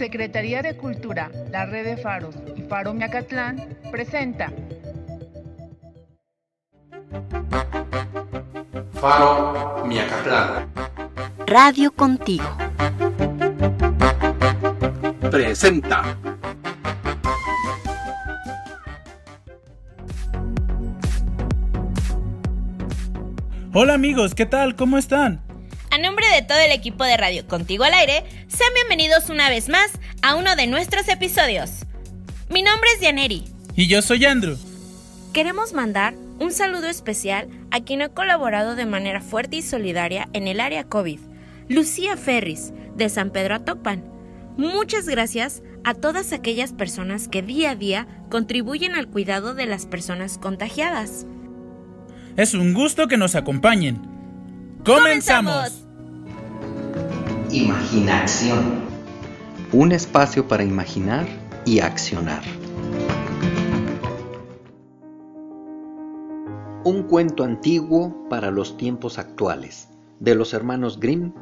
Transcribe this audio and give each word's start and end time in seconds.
Secretaría 0.00 0.62
de 0.62 0.78
Cultura, 0.78 1.30
la 1.50 1.66
Red 1.66 1.84
de 1.84 1.96
Faros 1.98 2.34
y 2.56 2.62
Faro 2.62 2.94
Miacatlán 2.94 3.76
presenta 3.90 4.50
Faro 8.94 9.84
Miacatlán. 9.84 10.72
Radio 11.46 11.92
Contigo. 11.92 12.48
Presenta. 15.30 16.16
Hola 23.74 23.92
amigos, 23.92 24.34
¿qué 24.34 24.46
tal? 24.46 24.76
¿Cómo 24.76 24.96
están? 24.96 25.42
A 25.90 25.98
nombre 25.98 26.24
de 26.34 26.42
todo 26.42 26.58
el 26.58 26.70
equipo 26.70 27.04
de 27.04 27.16
Radio 27.16 27.46
Contigo 27.48 27.82
al 27.82 27.92
Aire, 27.92 28.24
sean 28.60 28.74
bienvenidos 28.74 29.30
una 29.30 29.48
vez 29.48 29.70
más 29.70 29.90
a 30.20 30.34
uno 30.34 30.54
de 30.54 30.66
nuestros 30.66 31.08
episodios. 31.08 31.86
Mi 32.50 32.62
nombre 32.62 32.90
es 32.92 33.00
Dianeri. 33.00 33.44
Y 33.74 33.86
yo 33.86 34.02
soy 34.02 34.26
Andrew. 34.26 34.58
Queremos 35.32 35.72
mandar 35.72 36.12
un 36.38 36.52
saludo 36.52 36.86
especial 36.86 37.48
a 37.70 37.80
quien 37.80 38.02
ha 38.02 38.10
colaborado 38.10 38.76
de 38.76 38.84
manera 38.84 39.22
fuerte 39.22 39.56
y 39.56 39.62
solidaria 39.62 40.28
en 40.34 40.46
el 40.46 40.60
área 40.60 40.84
COVID, 40.84 41.20
Lucía 41.70 42.18
Ferris, 42.18 42.74
de 42.96 43.08
San 43.08 43.30
Pedro 43.30 43.54
Atopan. 43.54 44.04
Muchas 44.58 45.06
gracias 45.06 45.62
a 45.82 45.94
todas 45.94 46.34
aquellas 46.34 46.74
personas 46.74 47.28
que 47.28 47.40
día 47.40 47.70
a 47.70 47.76
día 47.76 48.08
contribuyen 48.28 48.94
al 48.94 49.08
cuidado 49.08 49.54
de 49.54 49.64
las 49.64 49.86
personas 49.86 50.36
contagiadas. 50.36 51.24
Es 52.36 52.52
un 52.52 52.74
gusto 52.74 53.08
que 53.08 53.16
nos 53.16 53.36
acompañen. 53.36 54.02
¡Comenzamos! 54.84 55.86
Imaginación. 57.52 58.84
Un 59.72 59.90
espacio 59.90 60.46
para 60.46 60.62
imaginar 60.62 61.26
y 61.64 61.80
accionar. 61.80 62.42
Un 66.84 67.02
cuento 67.08 67.42
antiguo 67.42 68.28
para 68.28 68.52
los 68.52 68.76
tiempos 68.76 69.18
actuales, 69.18 69.88
de 70.20 70.36
los 70.36 70.54
hermanos 70.54 71.00
Grimm, 71.00 71.32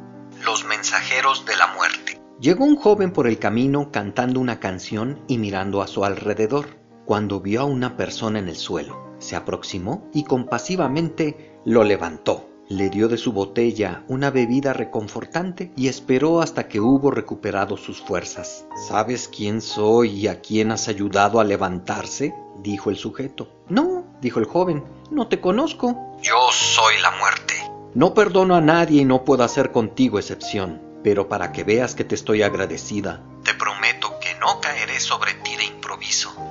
Los 0.43 0.65
mensajeros 0.65 1.45
de 1.45 1.55
la 1.55 1.67
muerte. 1.75 2.19
Llegó 2.41 2.65
un 2.65 2.75
joven 2.75 3.11
por 3.11 3.27
el 3.27 3.37
camino 3.37 3.91
cantando 3.91 4.39
una 4.39 4.59
canción 4.59 5.19
y 5.27 5.37
mirando 5.37 5.83
a 5.83 5.87
su 5.87 6.05
alrededor, 6.05 6.79
cuando 7.05 7.39
vio 7.39 7.61
a 7.61 7.65
una 7.65 7.97
persona 7.97 8.39
en 8.39 8.47
el 8.47 8.55
suelo. 8.55 9.15
Se 9.19 9.35
aproximó 9.35 10.09
y 10.11 10.23
compasivamente 10.23 11.59
lo 11.65 11.83
levantó. 11.83 12.48
Le 12.69 12.91
dio 12.91 13.07
de 13.07 13.17
su 13.17 13.33
botella 13.33 14.03
una 14.07 14.29
bebida 14.29 14.73
reconfortante 14.73 15.71
y 15.75 15.87
esperó 15.87 16.39
hasta 16.39 16.67
que 16.67 16.79
hubo 16.79 17.09
recuperado 17.09 17.77
sus 17.77 17.99
fuerzas. 17.99 18.67
¿Sabes 18.87 19.27
quién 19.27 19.63
soy 19.63 20.11
y 20.11 20.27
a 20.27 20.39
quién 20.39 20.71
has 20.71 20.87
ayudado 20.87 21.39
a 21.39 21.43
levantarse? 21.43 22.35
dijo 22.59 22.91
el 22.91 22.97
sujeto. 22.97 23.49
No, 23.69 24.05
dijo 24.21 24.39
el 24.39 24.45
joven, 24.45 24.83
no 25.09 25.27
te 25.27 25.41
conozco. 25.41 26.15
Yo 26.21 26.37
soy 26.51 27.01
la 27.01 27.09
muerte. 27.17 27.55
No 27.95 28.13
perdono 28.13 28.53
a 28.53 28.61
nadie 28.61 29.01
y 29.01 29.05
no 29.05 29.23
puedo 29.23 29.43
hacer 29.43 29.71
contigo 29.71 30.19
excepción, 30.19 30.79
pero 31.03 31.27
para 31.27 31.51
que 31.51 31.63
veas 31.63 31.95
que 31.95 32.03
te 32.03 32.13
estoy 32.13 32.43
agradecida, 32.43 33.23
te 33.43 33.55
prometo 33.55 34.19
que 34.19 34.35
no 34.35 34.61
caeré 34.61 34.99
sobre 34.99 35.38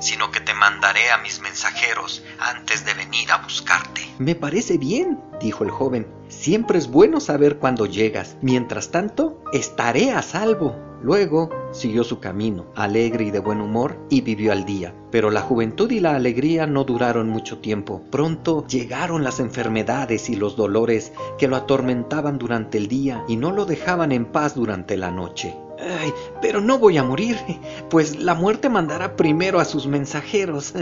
sino 0.01 0.31
que 0.31 0.41
te 0.41 0.55
mandaré 0.55 1.11
a 1.11 1.19
mis 1.19 1.41
mensajeros 1.41 2.23
antes 2.39 2.85
de 2.85 2.95
venir 2.95 3.31
a 3.31 3.39
buscarte. 3.39 4.03
Me 4.19 4.35
parece 4.35 4.79
bien, 4.79 5.21
dijo 5.41 5.65
el 5.65 5.71
joven. 5.71 6.07
Siempre 6.29 6.79
es 6.79 6.89
bueno 6.89 7.21
saber 7.21 7.59
cuándo 7.59 7.87
llegas. 7.87 8.37
Mientras 8.43 8.91
tanto, 8.91 9.43
estaré 9.53 10.13
a 10.13 10.23
salvo. 10.23 10.77
Luego 11.01 11.49
siguió 11.73 12.03
su 12.03 12.19
camino, 12.19 12.67
alegre 12.75 13.25
y 13.25 13.31
de 13.31 13.39
buen 13.39 13.61
humor, 13.61 14.05
y 14.11 14.21
vivió 14.21 14.51
al 14.51 14.65
día. 14.65 14.95
Pero 15.13 15.31
la 15.31 15.41
juventud 15.41 15.91
y 15.91 16.01
la 16.01 16.17
alegría 16.17 16.67
no 16.67 16.85
duraron 16.85 17.29
mucho 17.29 17.59
tiempo. 17.59 18.03
Pronto 18.11 18.67
llegaron 18.67 19.23
las 19.23 19.39
enfermedades 19.39 20.29
y 20.29 20.35
los 20.35 20.57
dolores 20.57 21.13
que 21.39 21.47
lo 21.47 21.57
atormentaban 21.57 22.39
durante 22.39 22.79
el 22.79 22.89
día 22.89 23.25
y 23.29 23.37
no 23.37 23.53
lo 23.53 23.65
dejaban 23.65 24.11
en 24.11 24.27
paz 24.27 24.55
durante 24.55 24.97
la 24.97 25.11
noche. 25.13 25.57
Pero 26.41 26.61
no 26.61 26.79
voy 26.79 26.99
a 26.99 27.05
morir, 27.05 27.39
pues 27.91 28.19
la 28.19 28.35
muerte 28.35 28.69
mandará 28.69 29.17
primero 29.17 29.61
a 29.61 29.65
sus 29.65 29.87
mensajeros, 29.87 30.75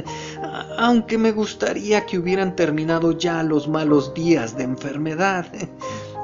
aunque 0.78 1.19
me 1.19 1.33
gustaría 1.33 2.06
que 2.06 2.19
hubieran 2.19 2.56
terminado 2.56 3.12
ya 3.12 3.43
los 3.43 3.69
malos 3.69 4.15
días 4.15 4.56
de 4.56 4.65
enfermedad. 4.65 5.47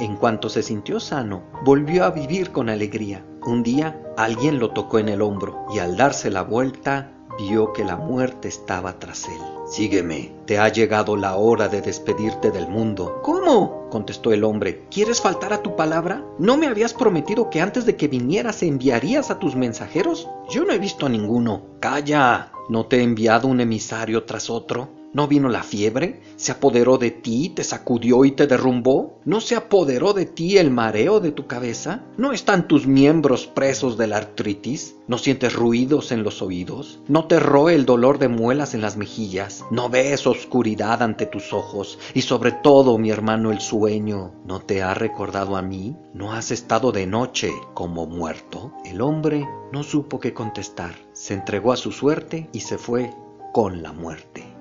En 0.00 0.16
cuanto 0.16 0.48
se 0.48 0.62
sintió 0.62 0.98
sano, 1.00 1.44
volvió 1.64 2.04
a 2.04 2.10
vivir 2.10 2.50
con 2.50 2.68
alegría. 2.68 3.24
Un 3.44 3.62
día 3.62 4.00
alguien 4.16 4.58
lo 4.58 4.70
tocó 4.70 4.98
en 4.98 5.08
el 5.08 5.22
hombro 5.22 5.66
y 5.74 5.78
al 5.78 5.96
darse 5.96 6.30
la 6.30 6.42
vuelta 6.42 7.11
vio 7.38 7.72
que 7.72 7.84
la 7.84 7.96
muerte 7.96 8.48
estaba 8.48 8.98
tras 8.98 9.28
él. 9.28 9.40
Sígueme, 9.66 10.32
te 10.46 10.58
ha 10.58 10.68
llegado 10.68 11.16
la 11.16 11.36
hora 11.36 11.68
de 11.68 11.80
despedirte 11.80 12.50
del 12.50 12.68
mundo. 12.68 13.20
¿Cómo? 13.22 13.88
contestó 13.90 14.32
el 14.32 14.44
hombre. 14.44 14.86
¿Quieres 14.90 15.20
faltar 15.20 15.52
a 15.52 15.62
tu 15.62 15.76
palabra? 15.76 16.24
¿No 16.38 16.56
me 16.56 16.66
habías 16.66 16.94
prometido 16.94 17.50
que 17.50 17.60
antes 17.60 17.84
de 17.86 17.96
que 17.96 18.08
vinieras 18.08 18.62
enviarías 18.62 19.30
a 19.30 19.38
tus 19.38 19.54
mensajeros? 19.54 20.28
Yo 20.50 20.64
no 20.64 20.72
he 20.72 20.78
visto 20.78 21.06
a 21.06 21.08
ninguno. 21.08 21.62
Calla. 21.80 22.52
¿No 22.68 22.86
te 22.86 22.98
he 22.98 23.02
enviado 23.02 23.48
un 23.48 23.60
emisario 23.60 24.24
tras 24.24 24.48
otro? 24.48 25.01
¿No 25.14 25.28
vino 25.28 25.50
la 25.50 25.62
fiebre? 25.62 26.22
¿Se 26.36 26.52
apoderó 26.52 26.96
de 26.96 27.10
ti, 27.10 27.50
te 27.50 27.64
sacudió 27.64 28.24
y 28.24 28.32
te 28.32 28.46
derrumbó? 28.46 29.20
¿No 29.26 29.42
se 29.42 29.56
apoderó 29.56 30.14
de 30.14 30.24
ti 30.24 30.56
el 30.56 30.70
mareo 30.70 31.20
de 31.20 31.32
tu 31.32 31.46
cabeza? 31.46 32.02
¿No 32.16 32.32
están 32.32 32.66
tus 32.66 32.86
miembros 32.86 33.46
presos 33.46 33.98
de 33.98 34.06
la 34.06 34.16
artritis? 34.16 34.96
¿No 35.08 35.18
sientes 35.18 35.52
ruidos 35.54 36.12
en 36.12 36.22
los 36.22 36.40
oídos? 36.40 37.00
¿No 37.08 37.26
te 37.26 37.38
roe 37.40 37.74
el 37.74 37.84
dolor 37.84 38.18
de 38.18 38.28
muelas 38.28 38.72
en 38.72 38.80
las 38.80 38.96
mejillas? 38.96 39.66
¿No 39.70 39.90
ves 39.90 40.26
oscuridad 40.26 41.02
ante 41.02 41.26
tus 41.26 41.52
ojos? 41.52 41.98
Y 42.14 42.22
sobre 42.22 42.52
todo, 42.52 42.96
mi 42.96 43.10
hermano, 43.10 43.52
el 43.52 43.60
sueño, 43.60 44.32
¿no 44.46 44.60
te 44.60 44.82
ha 44.82 44.94
recordado 44.94 45.56
a 45.56 45.62
mí? 45.62 45.94
¿No 46.14 46.32
has 46.32 46.50
estado 46.50 46.90
de 46.90 47.06
noche 47.06 47.52
como 47.74 48.06
muerto? 48.06 48.72
El 48.86 49.02
hombre 49.02 49.46
no 49.72 49.82
supo 49.82 50.20
qué 50.20 50.32
contestar. 50.32 50.94
Se 51.12 51.34
entregó 51.34 51.72
a 51.72 51.76
su 51.76 51.92
suerte 51.92 52.48
y 52.52 52.60
se 52.60 52.78
fue 52.78 53.10
con 53.52 53.82
la 53.82 53.92
muerte. 53.92 54.51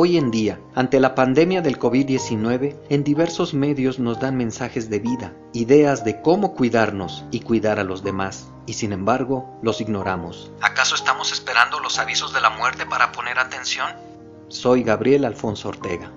Hoy 0.00 0.16
en 0.16 0.30
día, 0.30 0.60
ante 0.76 1.00
la 1.00 1.16
pandemia 1.16 1.60
del 1.60 1.76
COVID-19, 1.76 2.76
en 2.88 3.02
diversos 3.02 3.52
medios 3.52 3.98
nos 3.98 4.20
dan 4.20 4.36
mensajes 4.36 4.88
de 4.88 5.00
vida, 5.00 5.34
ideas 5.52 6.04
de 6.04 6.22
cómo 6.22 6.54
cuidarnos 6.54 7.24
y 7.32 7.40
cuidar 7.40 7.80
a 7.80 7.82
los 7.82 8.04
demás, 8.04 8.48
y 8.64 8.74
sin 8.74 8.92
embargo 8.92 9.58
los 9.60 9.80
ignoramos. 9.80 10.52
¿Acaso 10.60 10.94
estamos 10.94 11.32
esperando 11.32 11.80
los 11.80 11.98
avisos 11.98 12.32
de 12.32 12.40
la 12.40 12.48
muerte 12.48 12.86
para 12.86 13.10
poner 13.10 13.40
atención? 13.40 13.88
Soy 14.46 14.84
Gabriel 14.84 15.24
Alfonso 15.24 15.70
Ortega. 15.70 16.12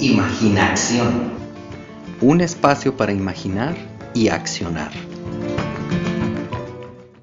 Imaginación. 0.00 1.32
Un 2.20 2.42
espacio 2.42 2.94
para 2.94 3.12
imaginar 3.12 3.74
y 4.12 4.28
accionar. 4.28 4.92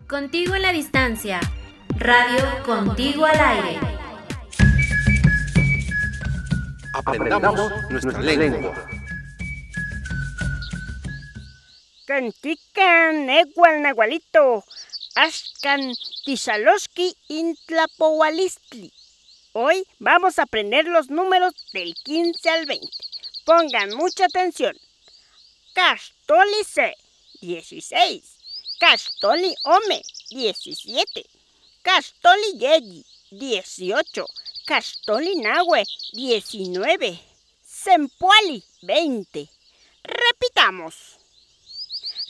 Contigo 0.08 0.56
en 0.56 0.64
la 0.64 0.74
distancia. 0.74 1.42
Radio 1.98 2.64
Contigo 2.66 3.26
al 3.26 3.40
Aire. 3.40 3.80
Aprendamos 6.94 7.72
nuestra 7.90 8.22
lengua. 8.22 8.88
Cantican, 12.06 13.30
egual 13.30 13.82
nahualito, 13.82 14.64
ascan 15.16 15.94
tizaloski 16.26 17.16
intlapowalistli. 17.30 18.92
Hoy 19.54 19.86
vamos 20.00 20.40
a 20.40 20.44
aprender 20.44 20.86
los 20.86 21.10
números 21.10 21.54
del 21.74 21.94
15 22.04 22.50
al 22.50 22.66
20. 22.66 22.88
Pongan 23.46 23.96
mucha 23.96 24.26
atención. 24.26 24.76
Castoli 25.74 26.64
C, 26.66 26.96
16. 27.42 28.40
Castoli 28.80 29.56
Ome, 29.64 30.02
17. 30.30 31.33
Castoli 31.84 32.58
Yeyi, 32.60 33.06
18. 33.32 34.26
Castoli 34.66 35.36
Nahue, 35.36 35.84
19. 36.14 37.20
Sempuali, 37.62 38.64
20. 38.84 39.50
Repitamos. 40.06 41.20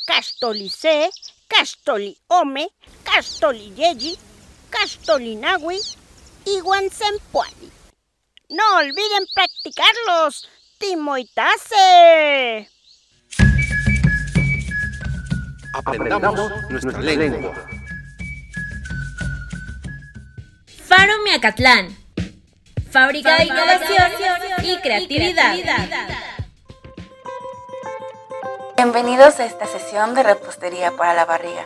Castoli 0.08 0.70
C, 0.70 1.08
Castoli 1.48 2.18
Ome, 2.30 2.68
Castoli 3.04 3.72
Yeyi, 3.78 4.18
Castoli 4.72 5.36
Nahue 5.36 5.80
y 6.46 6.62
Sempuali. 6.90 7.72
No 8.50 8.78
olviden 8.78 9.28
practicarlos. 9.36 10.50
Timoitase. 10.80 12.68
Aprendamos 15.74 16.52
nuestra 16.72 17.00
lengua. 17.02 17.83
Faro 20.96 21.14
Miacatlán. 21.24 21.98
Fábrica 22.92 23.38
de 23.38 23.46
innovación 23.46 24.12
y 24.62 24.78
creatividad. 24.78 25.56
Bienvenidos 28.78 29.40
a 29.40 29.46
esta 29.46 29.66
sesión 29.66 30.14
de 30.14 30.22
repostería 30.22 30.92
para 30.92 31.16
la 31.16 31.26
barriga. 31.26 31.66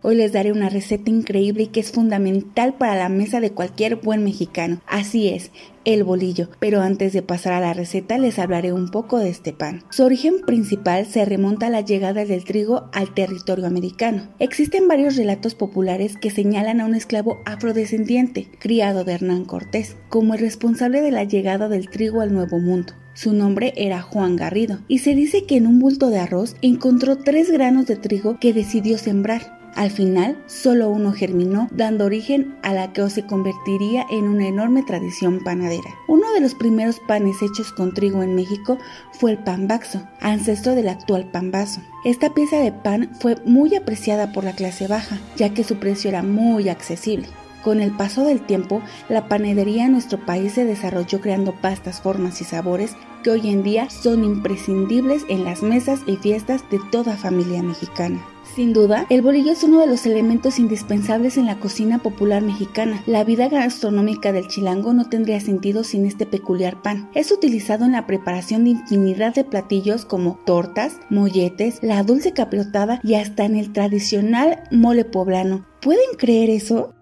Hoy 0.00 0.14
les 0.14 0.32
daré 0.32 0.52
una 0.52 0.68
receta 0.68 1.10
increíble 1.10 1.64
y 1.64 1.66
que 1.66 1.80
es 1.80 1.90
fundamental 1.90 2.74
para 2.74 2.94
la 2.94 3.08
mesa 3.08 3.40
de 3.40 3.50
cualquier 3.50 3.96
buen 3.96 4.22
mexicano. 4.22 4.80
Así 4.86 5.28
es, 5.28 5.50
el 5.84 6.04
bolillo. 6.04 6.48
Pero 6.60 6.82
antes 6.82 7.12
de 7.12 7.22
pasar 7.22 7.52
a 7.52 7.60
la 7.60 7.74
receta 7.74 8.16
les 8.16 8.38
hablaré 8.38 8.72
un 8.72 8.90
poco 8.90 9.18
de 9.18 9.28
este 9.28 9.52
pan. 9.52 9.82
Su 9.90 10.04
origen 10.04 10.42
principal 10.46 11.04
se 11.04 11.24
remonta 11.24 11.66
a 11.66 11.70
la 11.70 11.80
llegada 11.80 12.24
del 12.24 12.44
trigo 12.44 12.88
al 12.92 13.12
territorio 13.12 13.66
americano. 13.66 14.28
Existen 14.38 14.86
varios 14.86 15.16
relatos 15.16 15.56
populares 15.56 16.16
que 16.16 16.30
señalan 16.30 16.80
a 16.80 16.84
un 16.84 16.94
esclavo 16.94 17.38
afrodescendiente, 17.44 18.48
criado 18.60 19.02
de 19.02 19.14
Hernán 19.14 19.46
Cortés, 19.46 19.96
como 20.08 20.34
el 20.34 20.40
responsable 20.40 21.00
de 21.00 21.10
la 21.10 21.24
llegada 21.24 21.68
del 21.68 21.90
trigo 21.90 22.20
al 22.20 22.32
Nuevo 22.32 22.60
Mundo. 22.60 22.92
Su 23.14 23.32
nombre 23.32 23.72
era 23.76 24.00
Juan 24.00 24.36
Garrido 24.36 24.78
y 24.86 24.98
se 24.98 25.16
dice 25.16 25.44
que 25.44 25.56
en 25.56 25.66
un 25.66 25.80
bulto 25.80 26.08
de 26.08 26.20
arroz 26.20 26.54
encontró 26.62 27.18
tres 27.18 27.50
granos 27.50 27.86
de 27.86 27.96
trigo 27.96 28.38
que 28.38 28.52
decidió 28.52 28.96
sembrar. 28.96 29.57
Al 29.78 29.92
final, 29.92 30.36
solo 30.48 30.88
uno 30.88 31.12
germinó, 31.12 31.68
dando 31.70 32.04
origen 32.04 32.56
a 32.64 32.74
la 32.74 32.92
que 32.92 33.08
se 33.10 33.24
convertiría 33.24 34.04
en 34.10 34.24
una 34.24 34.48
enorme 34.48 34.82
tradición 34.82 35.38
panadera. 35.44 35.88
Uno 36.08 36.32
de 36.32 36.40
los 36.40 36.56
primeros 36.56 36.98
panes 36.98 37.40
hechos 37.42 37.70
con 37.70 37.94
trigo 37.94 38.24
en 38.24 38.34
México 38.34 38.76
fue 39.12 39.30
el 39.30 39.38
pan 39.38 39.68
baxo, 39.68 40.02
ancestro 40.20 40.74
del 40.74 40.88
actual 40.88 41.30
pan 41.30 41.52
vaso. 41.52 41.80
Esta 42.04 42.34
pieza 42.34 42.56
de 42.56 42.72
pan 42.72 43.10
fue 43.20 43.36
muy 43.44 43.76
apreciada 43.76 44.32
por 44.32 44.42
la 44.42 44.52
clase 44.52 44.88
baja, 44.88 45.20
ya 45.36 45.54
que 45.54 45.62
su 45.62 45.76
precio 45.76 46.08
era 46.08 46.24
muy 46.24 46.68
accesible. 46.68 47.28
Con 47.62 47.80
el 47.80 47.92
paso 47.92 48.24
del 48.24 48.40
tiempo, 48.40 48.82
la 49.08 49.28
panadería 49.28 49.86
en 49.86 49.92
nuestro 49.92 50.18
país 50.26 50.54
se 50.54 50.64
desarrolló 50.64 51.20
creando 51.20 51.52
pastas, 51.52 52.00
formas 52.00 52.40
y 52.40 52.44
sabores 52.44 52.96
que 53.22 53.30
hoy 53.30 53.48
en 53.48 53.62
día 53.62 53.90
son 53.90 54.24
imprescindibles 54.24 55.22
en 55.28 55.44
las 55.44 55.62
mesas 55.62 56.00
y 56.08 56.16
fiestas 56.16 56.68
de 56.68 56.80
toda 56.90 57.16
familia 57.16 57.62
mexicana. 57.62 58.20
Sin 58.58 58.72
duda, 58.72 59.06
el 59.08 59.22
bolillo 59.22 59.52
es 59.52 59.62
uno 59.62 59.78
de 59.78 59.86
los 59.86 60.04
elementos 60.04 60.58
indispensables 60.58 61.36
en 61.36 61.46
la 61.46 61.60
cocina 61.60 62.02
popular 62.02 62.42
mexicana. 62.42 63.04
La 63.06 63.22
vida 63.22 63.48
gastronómica 63.48 64.32
del 64.32 64.48
chilango 64.48 64.92
no 64.92 65.08
tendría 65.08 65.38
sentido 65.38 65.84
sin 65.84 66.04
este 66.06 66.26
peculiar 66.26 66.82
pan. 66.82 67.08
Es 67.14 67.30
utilizado 67.30 67.84
en 67.84 67.92
la 67.92 68.08
preparación 68.08 68.64
de 68.64 68.70
infinidad 68.70 69.32
de 69.32 69.44
platillos 69.44 70.04
como 70.04 70.40
tortas, 70.44 70.98
molletes, 71.08 71.78
la 71.82 72.02
dulce 72.02 72.32
capriotada 72.32 72.98
y 73.04 73.14
hasta 73.14 73.44
en 73.44 73.54
el 73.54 73.72
tradicional 73.72 74.64
mole 74.72 75.04
poblano. 75.04 75.64
¿Pueden 75.80 76.16
creer 76.18 76.50
eso? 76.50 76.94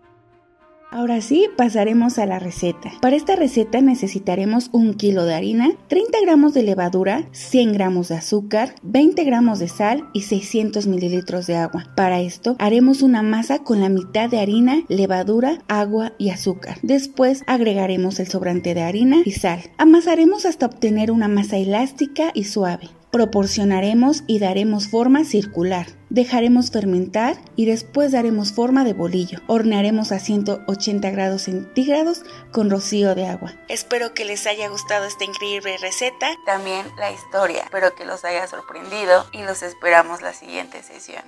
Ahora 0.91 1.21
sí, 1.21 1.49
pasaremos 1.57 2.19
a 2.19 2.27
la 2.27 2.39
receta. 2.39 2.93
Para 3.01 3.17
esta 3.17 3.37
receta 3.37 3.81
necesitaremos 3.81 4.71
un 4.73 4.95
kilo 4.95 5.25
de 5.25 5.35
harina, 5.35 5.71
30 5.89 6.19
gramos 6.23 6.55
de 6.55 6.63
levadura, 6.63 7.29
100 7.33 7.73
gramos 7.73 8.09
de 8.09 8.17
azúcar, 8.17 8.75
20 8.83 9.25
gramos 9.25 9.59
de 9.59 9.69
sal 9.69 10.09
y 10.13 10.23
600 10.23 10.87
mililitros 10.87 11.47
de 11.47 11.57
agua. 11.57 11.93
Para 11.97 12.21
esto 12.21 12.57
haremos 12.59 13.03
una 13.03 13.23
masa 13.23 13.59
con 13.59 13.81
la 13.81 13.89
mitad 13.89 14.31
de 14.31 14.39
harina, 14.39 14.85
levadura, 14.89 15.59
agua 15.69 16.13
y 16.19 16.31
azúcar. 16.31 16.79
Después 16.83 17.43
agregaremos 17.47 18.21
el 18.21 18.29
sobrante 18.29 18.75
de 18.75 18.83
harina 18.83 19.23
y 19.25 19.33
sal. 19.33 19.61
Amasaremos 19.79 20.47
hasta 20.47 20.67
obtener 20.67 21.11
una 21.11 21.29
masa 21.29 21.57
elástica 21.57 22.31
y 22.33 22.45
suave. 22.45 22.89
Proporcionaremos 23.17 24.25
y 24.27 24.41
daremos 24.41 24.89
forma 24.89 25.25
circular. 25.25 25.87
Dejaremos 26.11 26.71
fermentar 26.71 27.39
y 27.57 27.65
después 27.65 28.13
daremos 28.13 28.53
forma 28.53 28.85
de 28.85 28.93
bolillo. 28.93 29.39
Hornearemos 29.47 30.13
a 30.13 30.19
180 30.19 31.11
grados 31.13 31.41
centígrados 31.45 32.25
con 32.53 32.69
rocío 32.69 33.15
de 33.15 33.25
agua. 33.25 33.55
Espero 33.71 34.13
que 34.13 34.27
les 34.27 34.47
haya 34.47 34.69
gustado 34.69 35.07
esta 35.07 35.25
increíble 35.25 35.79
receta. 35.79 36.29
También 36.45 36.85
la 36.99 37.11
historia. 37.11 37.63
Espero 37.63 37.95
que 37.95 38.05
los 38.05 38.23
haya 38.27 38.47
sorprendido 38.49 39.25
y 39.33 39.43
los 39.45 39.63
esperamos 39.63 40.21
la 40.21 40.35
siguiente 40.35 40.83
sesión. 40.83 41.23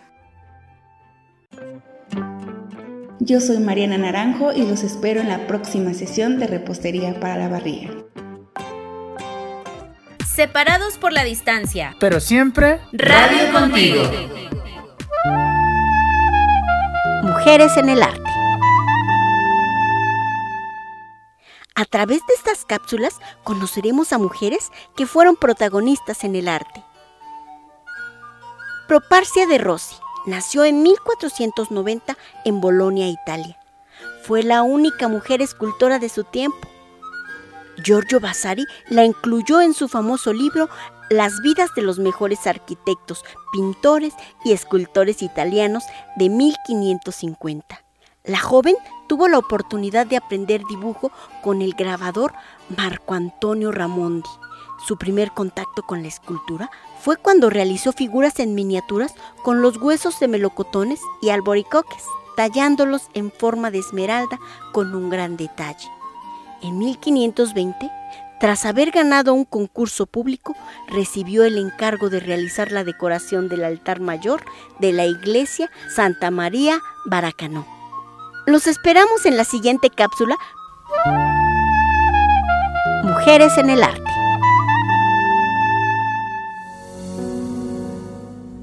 Yo 3.18 3.40
soy 3.40 3.60
Mariana 3.60 3.96
Naranjo 3.96 4.52
y 4.52 4.66
los 4.66 4.82
espero 4.82 5.22
en 5.22 5.28
la 5.28 5.46
próxima 5.46 5.94
sesión 5.94 6.38
de 6.38 6.48
repostería 6.48 7.18
para 7.18 7.38
la 7.38 7.48
barriga 7.48 7.90
separados 10.38 10.98
por 10.98 11.12
la 11.12 11.24
distancia. 11.24 11.96
Pero 11.98 12.20
siempre 12.20 12.80
Radio 12.92 13.52
contigo. 13.52 14.04
Mujeres 17.24 17.76
en 17.76 17.88
el 17.88 18.00
arte. 18.00 18.30
A 21.74 21.84
través 21.86 22.24
de 22.28 22.34
estas 22.34 22.64
cápsulas 22.64 23.18
conoceremos 23.42 24.12
a 24.12 24.18
mujeres 24.18 24.70
que 24.96 25.06
fueron 25.06 25.34
protagonistas 25.34 26.22
en 26.22 26.36
el 26.36 26.46
arte. 26.46 26.84
Proparcia 28.86 29.44
de 29.48 29.58
Rossi 29.58 29.96
nació 30.24 30.62
en 30.62 30.84
1490 30.84 32.16
en 32.44 32.60
Bolonia, 32.60 33.08
Italia. 33.08 33.58
Fue 34.22 34.44
la 34.44 34.62
única 34.62 35.08
mujer 35.08 35.42
escultora 35.42 35.98
de 35.98 36.08
su 36.08 36.22
tiempo 36.22 36.68
Giorgio 37.82 38.20
Vasari 38.20 38.66
la 38.88 39.04
incluyó 39.04 39.60
en 39.60 39.74
su 39.74 39.88
famoso 39.88 40.32
libro 40.32 40.68
Las 41.10 41.40
vidas 41.42 41.70
de 41.74 41.82
los 41.82 41.98
mejores 41.98 42.46
arquitectos, 42.46 43.24
pintores 43.52 44.14
y 44.44 44.52
escultores 44.52 45.22
italianos 45.22 45.84
de 46.16 46.28
1550. 46.28 47.84
La 48.24 48.38
joven 48.38 48.74
tuvo 49.08 49.28
la 49.28 49.38
oportunidad 49.38 50.06
de 50.06 50.16
aprender 50.16 50.62
dibujo 50.68 51.10
con 51.42 51.62
el 51.62 51.72
grabador 51.74 52.34
Marco 52.76 53.14
Antonio 53.14 53.72
Ramondi. 53.72 54.28
Su 54.86 54.96
primer 54.96 55.32
contacto 55.32 55.82
con 55.82 56.02
la 56.02 56.08
escultura 56.08 56.70
fue 57.00 57.16
cuando 57.16 57.48
realizó 57.48 57.92
figuras 57.92 58.38
en 58.38 58.54
miniaturas 58.54 59.14
con 59.42 59.62
los 59.62 59.76
huesos 59.78 60.20
de 60.20 60.28
melocotones 60.28 61.00
y 61.22 61.30
alboricoques, 61.30 62.04
tallándolos 62.36 63.08
en 63.14 63.32
forma 63.32 63.70
de 63.70 63.78
esmeralda 63.78 64.38
con 64.72 64.94
un 64.94 65.10
gran 65.10 65.36
detalle. 65.36 65.88
En 66.62 66.78
1520, 66.78 67.90
tras 68.40 68.64
haber 68.64 68.90
ganado 68.90 69.32
un 69.34 69.44
concurso 69.44 70.06
público, 70.06 70.56
recibió 70.88 71.44
el 71.44 71.56
encargo 71.56 72.10
de 72.10 72.20
realizar 72.20 72.72
la 72.72 72.84
decoración 72.84 73.48
del 73.48 73.64
altar 73.64 74.00
mayor 74.00 74.42
de 74.78 74.92
la 74.92 75.06
iglesia 75.06 75.70
Santa 75.94 76.30
María 76.30 76.80
Baracanó. 77.04 77.66
Los 78.46 78.66
esperamos 78.66 79.26
en 79.26 79.36
la 79.36 79.44
siguiente 79.44 79.90
cápsula. 79.90 80.36
Mujeres 83.04 83.56
en 83.58 83.70
el 83.70 83.82
arte. 83.82 84.02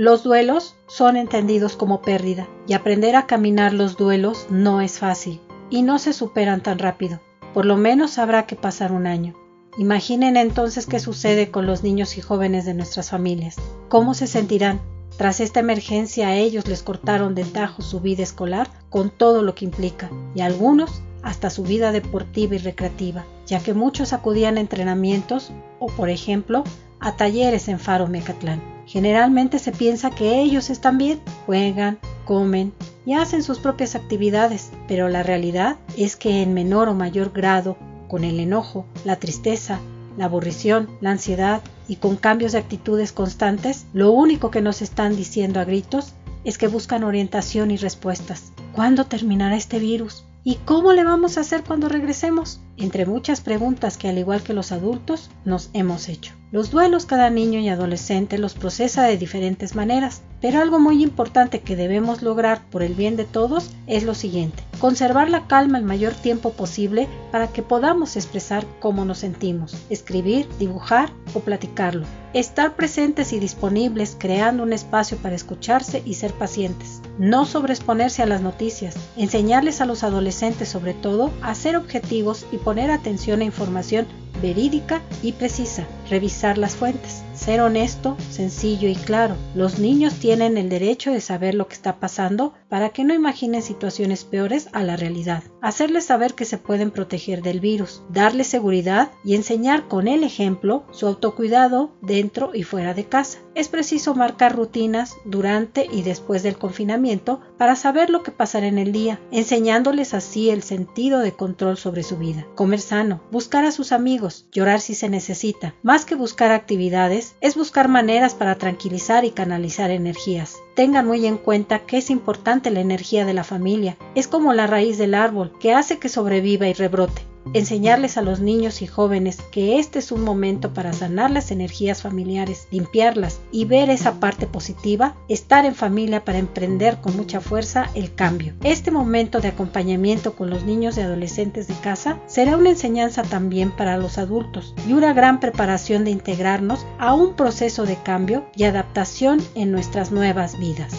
Los 0.00 0.22
duelos 0.22 0.76
son 0.86 1.16
entendidos 1.16 1.74
como 1.74 2.02
pérdida 2.02 2.46
y 2.68 2.74
aprender 2.74 3.16
a 3.16 3.26
caminar 3.26 3.72
los 3.72 3.96
duelos 3.96 4.46
no 4.48 4.80
es 4.80 5.00
fácil 5.00 5.40
y 5.70 5.82
no 5.82 5.98
se 5.98 6.12
superan 6.12 6.62
tan 6.62 6.78
rápido. 6.78 7.18
Por 7.52 7.66
lo 7.66 7.76
menos 7.76 8.20
habrá 8.20 8.46
que 8.46 8.54
pasar 8.54 8.92
un 8.92 9.08
año. 9.08 9.34
Imaginen 9.76 10.36
entonces 10.36 10.86
qué 10.86 11.00
sucede 11.00 11.50
con 11.50 11.66
los 11.66 11.82
niños 11.82 12.16
y 12.16 12.20
jóvenes 12.20 12.64
de 12.64 12.74
nuestras 12.74 13.10
familias. 13.10 13.56
¿Cómo 13.88 14.14
se 14.14 14.28
sentirán? 14.28 14.80
Tras 15.16 15.40
esta 15.40 15.58
emergencia 15.58 16.28
a 16.28 16.36
ellos 16.36 16.68
les 16.68 16.84
cortaron 16.84 17.34
de 17.34 17.44
tajo 17.44 17.82
su 17.82 17.98
vida 17.98 18.22
escolar 18.22 18.70
con 18.90 19.10
todo 19.10 19.42
lo 19.42 19.56
que 19.56 19.64
implica 19.64 20.10
y 20.32 20.42
a 20.42 20.46
algunos 20.46 21.02
hasta 21.24 21.50
su 21.50 21.64
vida 21.64 21.90
deportiva 21.90 22.54
y 22.54 22.58
recreativa, 22.58 23.24
ya 23.48 23.58
que 23.58 23.74
muchos 23.74 24.12
acudían 24.12 24.58
a 24.58 24.60
entrenamientos 24.60 25.50
o, 25.80 25.88
por 25.88 26.08
ejemplo, 26.08 26.62
a 27.00 27.16
talleres 27.16 27.66
en 27.66 27.80
Faro 27.80 28.06
Mecatlán. 28.06 28.77
Generalmente 28.88 29.58
se 29.58 29.70
piensa 29.70 30.10
que 30.10 30.40
ellos 30.40 30.70
están 30.70 30.96
bien, 30.96 31.20
juegan, 31.44 31.98
comen 32.24 32.72
y 33.04 33.12
hacen 33.12 33.42
sus 33.42 33.58
propias 33.58 33.94
actividades, 33.94 34.70
pero 34.88 35.10
la 35.10 35.22
realidad 35.22 35.76
es 35.98 36.16
que 36.16 36.42
en 36.42 36.54
menor 36.54 36.88
o 36.88 36.94
mayor 36.94 37.30
grado, 37.30 37.76
con 38.08 38.24
el 38.24 38.40
enojo, 38.40 38.86
la 39.04 39.16
tristeza, 39.16 39.78
la 40.16 40.24
aburrición, 40.24 40.88
la 41.02 41.10
ansiedad 41.10 41.60
y 41.86 41.96
con 41.96 42.16
cambios 42.16 42.52
de 42.52 42.58
actitudes 42.60 43.12
constantes, 43.12 43.84
lo 43.92 44.10
único 44.10 44.50
que 44.50 44.62
nos 44.62 44.80
están 44.80 45.16
diciendo 45.16 45.60
a 45.60 45.64
gritos 45.64 46.14
es 46.44 46.56
que 46.56 46.68
buscan 46.68 47.04
orientación 47.04 47.70
y 47.70 47.76
respuestas. 47.76 48.52
¿Cuándo 48.72 49.04
terminará 49.04 49.54
este 49.56 49.78
virus? 49.78 50.24
¿Y 50.48 50.54
cómo 50.64 50.94
le 50.94 51.04
vamos 51.04 51.36
a 51.36 51.42
hacer 51.42 51.62
cuando 51.62 51.90
regresemos? 51.90 52.58
Entre 52.78 53.04
muchas 53.04 53.42
preguntas 53.42 53.98
que 53.98 54.08
al 54.08 54.16
igual 54.16 54.42
que 54.42 54.54
los 54.54 54.72
adultos 54.72 55.28
nos 55.44 55.68
hemos 55.74 56.08
hecho. 56.08 56.32
Los 56.50 56.70
duelos 56.70 57.04
cada 57.04 57.28
niño 57.28 57.60
y 57.60 57.68
adolescente 57.68 58.38
los 58.38 58.54
procesa 58.54 59.02
de 59.02 59.18
diferentes 59.18 59.74
maneras, 59.74 60.22
pero 60.40 60.62
algo 60.62 60.80
muy 60.80 61.02
importante 61.02 61.60
que 61.60 61.76
debemos 61.76 62.22
lograr 62.22 62.62
por 62.70 62.82
el 62.82 62.94
bien 62.94 63.16
de 63.16 63.26
todos 63.26 63.72
es 63.86 64.04
lo 64.04 64.14
siguiente, 64.14 64.62
conservar 64.78 65.28
la 65.28 65.46
calma 65.48 65.76
el 65.76 65.84
mayor 65.84 66.14
tiempo 66.14 66.54
posible 66.54 67.08
para 67.30 67.48
que 67.48 67.62
podamos 67.62 68.16
expresar 68.16 68.64
cómo 68.80 69.04
nos 69.04 69.18
sentimos, 69.18 69.76
escribir, 69.90 70.48
dibujar 70.58 71.12
o 71.34 71.40
platicarlo, 71.40 72.06
estar 72.32 72.74
presentes 72.74 73.34
y 73.34 73.38
disponibles 73.38 74.16
creando 74.18 74.62
un 74.62 74.72
espacio 74.72 75.18
para 75.18 75.36
escucharse 75.36 76.02
y 76.06 76.14
ser 76.14 76.32
pacientes, 76.32 76.97
no 77.18 77.44
sobreexponerse 77.44 78.22
a 78.22 78.26
las 78.26 78.40
noticias, 78.40 78.96
enseñarles 79.16 79.80
a 79.80 79.86
los 79.86 80.04
adolescentes 80.04 80.68
sobre 80.68 80.94
todo 80.94 81.32
a 81.42 81.54
ser 81.54 81.76
objetivos 81.76 82.46
y 82.52 82.58
poner 82.58 82.90
atención 82.90 83.40
a 83.40 83.44
información 83.44 84.06
verídica 84.40 85.02
y 85.22 85.32
precisa, 85.32 85.86
revisar 86.08 86.58
las 86.58 86.76
fuentes, 86.76 87.22
ser 87.38 87.60
honesto, 87.60 88.16
sencillo 88.30 88.88
y 88.88 88.96
claro. 88.96 89.36
Los 89.54 89.78
niños 89.78 90.14
tienen 90.14 90.58
el 90.58 90.68
derecho 90.68 91.12
de 91.12 91.20
saber 91.20 91.54
lo 91.54 91.68
que 91.68 91.74
está 91.74 92.00
pasando 92.00 92.52
para 92.68 92.90
que 92.90 93.04
no 93.04 93.14
imaginen 93.14 93.62
situaciones 93.62 94.24
peores 94.24 94.68
a 94.72 94.82
la 94.82 94.96
realidad. 94.96 95.42
Hacerles 95.62 96.04
saber 96.04 96.34
que 96.34 96.44
se 96.44 96.58
pueden 96.58 96.90
proteger 96.90 97.42
del 97.42 97.60
virus, 97.60 98.02
darles 98.10 98.48
seguridad 98.48 99.10
y 99.24 99.34
enseñar 99.34 99.88
con 99.88 100.08
el 100.08 100.24
ejemplo 100.24 100.84
su 100.90 101.06
autocuidado 101.06 101.92
dentro 102.02 102.50
y 102.54 102.64
fuera 102.64 102.92
de 102.92 103.04
casa. 103.04 103.38
Es 103.54 103.68
preciso 103.68 104.14
marcar 104.14 104.54
rutinas 104.54 105.16
durante 105.24 105.88
y 105.90 106.02
después 106.02 106.42
del 106.42 106.58
confinamiento 106.58 107.40
para 107.56 107.74
saber 107.74 108.10
lo 108.10 108.22
que 108.22 108.30
pasará 108.30 108.66
en 108.66 108.78
el 108.78 108.92
día, 108.92 109.20
enseñándoles 109.32 110.14
así 110.14 110.50
el 110.50 110.62
sentido 110.62 111.20
de 111.20 111.32
control 111.32 111.76
sobre 111.76 112.02
su 112.02 112.18
vida. 112.18 112.46
Comer 112.54 112.80
sano, 112.80 113.22
buscar 113.30 113.64
a 113.64 113.72
sus 113.72 113.92
amigos, 113.92 114.46
llorar 114.52 114.80
si 114.80 114.94
se 114.94 115.08
necesita. 115.08 115.74
Más 115.82 116.04
que 116.04 116.14
buscar 116.14 116.52
actividades, 116.52 117.27
es 117.40 117.56
buscar 117.56 117.88
maneras 117.88 118.34
para 118.34 118.56
tranquilizar 118.56 119.24
y 119.24 119.30
canalizar 119.30 119.90
energías. 119.90 120.56
Tengan 120.74 121.06
muy 121.06 121.26
en 121.26 121.38
cuenta 121.38 121.80
que 121.80 121.98
es 121.98 122.10
importante 122.10 122.70
la 122.70 122.80
energía 122.80 123.24
de 123.24 123.34
la 123.34 123.44
familia. 123.44 123.96
Es 124.14 124.28
como 124.28 124.52
la 124.52 124.66
raíz 124.66 124.98
del 124.98 125.14
árbol 125.14 125.52
que 125.60 125.72
hace 125.72 125.98
que 125.98 126.08
sobreviva 126.08 126.68
y 126.68 126.72
rebrote 126.72 127.27
enseñarles 127.54 128.16
a 128.16 128.22
los 128.22 128.40
niños 128.40 128.82
y 128.82 128.86
jóvenes 128.86 129.38
que 129.50 129.78
este 129.78 129.98
es 129.98 130.12
un 130.12 130.22
momento 130.22 130.72
para 130.74 130.92
sanar 130.92 131.30
las 131.30 131.50
energías 131.50 132.02
familiares, 132.02 132.68
limpiarlas 132.70 133.40
y 133.50 133.64
ver 133.64 133.90
esa 133.90 134.20
parte 134.20 134.46
positiva, 134.46 135.16
estar 135.28 135.64
en 135.64 135.74
familia 135.74 136.24
para 136.24 136.38
emprender 136.38 137.00
con 137.00 137.16
mucha 137.16 137.40
fuerza 137.40 137.90
el 137.94 138.14
cambio. 138.14 138.54
Este 138.62 138.90
momento 138.90 139.40
de 139.40 139.48
acompañamiento 139.48 140.34
con 140.34 140.50
los 140.50 140.64
niños 140.64 140.96
y 140.96 141.00
adolescentes 141.00 141.68
de 141.68 141.74
casa 141.74 142.18
será 142.26 142.56
una 142.56 142.70
enseñanza 142.70 143.22
también 143.22 143.70
para 143.70 143.96
los 143.96 144.18
adultos 144.18 144.74
y 144.86 144.92
una 144.92 145.12
gran 145.12 145.40
preparación 145.40 146.04
de 146.04 146.10
integrarnos 146.10 146.86
a 146.98 147.14
un 147.14 147.34
proceso 147.34 147.84
de 147.84 147.96
cambio 147.96 148.46
y 148.56 148.64
adaptación 148.64 149.40
en 149.54 149.72
nuestras 149.72 150.12
nuevas 150.12 150.58
vidas. 150.58 150.92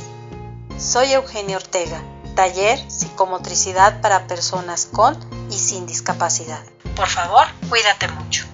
Soy 0.77 1.11
Eugenio 1.11 1.57
Ortega 1.57 2.01
taller 2.35 2.79
psicomotricidad 2.89 4.01
para 4.01 4.27
personas 4.27 4.85
con 4.85 5.17
y 5.49 5.53
sin 5.53 5.85
discapacidad. 5.85 6.63
Por 6.95 7.07
favor, 7.07 7.45
cuídate 7.69 8.07
mucho. 8.09 8.45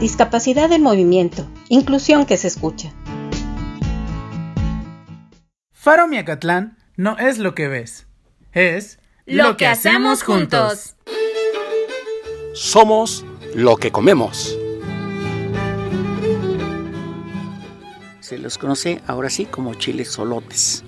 Discapacidad 0.00 0.72
en 0.72 0.82
movimiento, 0.82 1.46
inclusión 1.68 2.26
que 2.26 2.36
se 2.36 2.48
escucha. 2.48 2.92
Faro 5.72 6.08
Miacatlán 6.08 6.78
no 6.96 7.18
es 7.18 7.38
lo 7.38 7.54
que 7.54 7.68
ves, 7.68 8.06
es 8.52 8.98
lo, 9.26 9.56
que 9.56 9.66
hacemos 9.66 10.22
juntos. 10.22 10.96
Somos 12.54 13.24
lo 13.54 13.76
que 13.76 13.90
comemos. 13.90 14.56
Los 18.42 18.58
conoce 18.58 19.00
ahora 19.06 19.30
sí 19.30 19.46
como 19.46 19.74
chiles 19.74 20.10
solotes. 20.10 20.84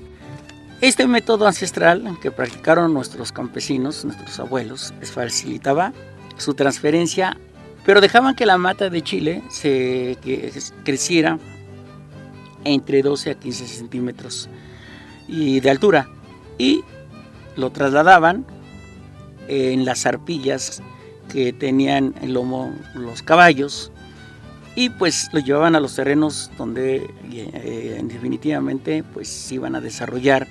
Este 0.80 1.06
método 1.06 1.46
ancestral 1.46 2.18
que 2.20 2.30
practicaron 2.30 2.92
nuestros 2.92 3.32
campesinos, 3.32 4.04
nuestros 4.04 4.38
abuelos, 4.38 4.92
facilitaba 5.02 5.92
su 6.37 6.54
transferencia, 6.54 7.38
pero 7.87 8.00
dejaban 8.00 8.34
que 8.34 8.44
la 8.44 8.58
mata 8.58 8.90
de 8.90 9.02
chile 9.02 9.42
se 9.49 10.18
creciera 10.84 11.38
entre 12.64 13.02
12 13.02 13.30
a 13.30 13.34
15 13.34 13.66
centímetros 13.66 14.49
y 15.28 15.61
de 15.61 15.70
altura 15.70 16.08
y 16.58 16.82
lo 17.56 17.70
trasladaban 17.70 18.44
en 19.49 19.84
las 19.84 20.06
arpillas 20.06 20.82
que 21.32 21.52
tenían 21.52 22.14
el 22.20 22.34
lomo 22.34 22.75
los 22.94 23.23
caballos 23.23 23.90
y 24.76 24.90
pues 24.90 25.28
lo 25.32 25.40
llevaban 25.40 25.76
a 25.76 25.80
los 25.80 25.94
terrenos 25.94 26.50
donde 26.58 27.08
eh, 27.32 28.00
definitivamente 28.04 29.02
pues 29.02 29.50
iban 29.52 29.76
a 29.76 29.80
desarrollar 29.80 30.46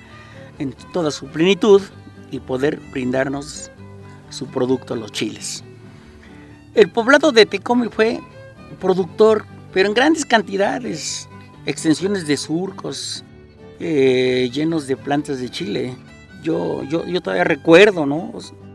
en 0.58 0.74
toda 0.92 1.10
su 1.10 1.26
plenitud 1.26 1.82
y 2.30 2.40
poder 2.40 2.80
brindarnos 2.92 3.70
su 4.30 4.46
producto, 4.46 4.96
los 4.96 5.12
chiles. 5.12 5.62
El 6.74 6.90
poblado 6.90 7.32
de 7.32 7.46
Tecomi 7.46 7.88
fue 7.88 8.20
productor, 8.80 9.44
pero 9.72 9.88
en 9.88 9.94
grandes 9.94 10.24
cantidades, 10.24 11.28
extensiones 11.66 12.26
de 12.26 12.36
surcos 12.36 13.24
eh, 13.78 14.50
llenos 14.52 14.86
de 14.86 14.96
plantas 14.96 15.40
de 15.40 15.50
chile. 15.50 15.94
Yo, 16.42 16.82
yo, 16.84 17.06
yo 17.06 17.20
todavía 17.20 17.44
recuerdo, 17.44 18.06
¿no? 18.06 18.32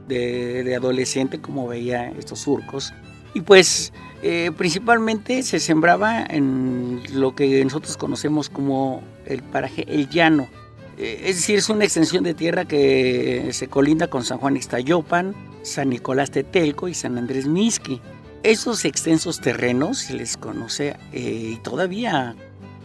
De, 0.07 0.63
de 0.63 0.75
adolescente 0.75 1.39
como 1.39 1.67
veía 1.67 2.09
estos 2.11 2.39
surcos. 2.39 2.93
Y 3.33 3.41
pues 3.41 3.91
eh, 4.21 4.51
principalmente 4.57 5.43
se 5.43 5.59
sembraba 5.59 6.23
en 6.23 7.01
lo 7.13 7.35
que 7.35 7.63
nosotros 7.63 7.95
conocemos 7.95 8.49
como 8.49 9.01
el 9.25 9.43
paraje 9.43 9.85
El 9.87 10.09
Llano. 10.09 10.49
Eh, 10.97 11.21
es 11.25 11.37
decir, 11.37 11.57
es 11.57 11.69
una 11.69 11.85
extensión 11.85 12.23
de 12.23 12.33
tierra 12.33 12.65
que 12.65 13.49
se 13.53 13.67
colinda 13.67 14.07
con 14.07 14.25
San 14.25 14.37
Juan 14.39 14.57
Ixtayopan, 14.57 15.35
San 15.61 15.89
Nicolás 15.89 16.31
Tetelco 16.31 16.89
y 16.89 16.93
San 16.93 17.17
Andrés 17.17 17.47
Misqui. 17.47 18.01
Esos 18.43 18.83
extensos 18.85 19.39
terrenos 19.39 19.99
se 19.99 20.13
les 20.13 20.35
conoce 20.35 20.97
eh, 21.13 21.51
y 21.53 21.55
todavía 21.57 22.35